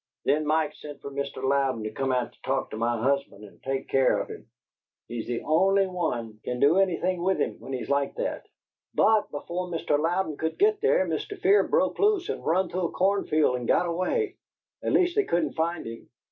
[0.25, 1.43] Then Mike sent fer Mr.
[1.43, 4.49] Louden to come out to talk to my husband and take care of him
[5.07, 8.47] he's the only one can do anything with him when he's like that
[8.95, 9.99] but before Mr.
[9.99, 11.37] Louden could git there, Mr.
[11.39, 14.37] Fear broke loose and run through a corn field and got away;
[14.83, 16.09] at least they couldn't find him.